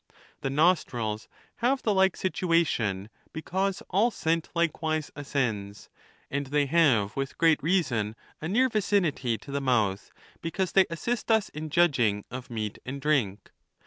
[0.39, 1.27] The nostrils
[1.57, 5.91] have the like situation, because all scent likewise ascends;
[6.31, 10.09] and they have, with great reason, a near vicinity to the month,
[10.41, 13.51] because they assist us in judging of meat and drink.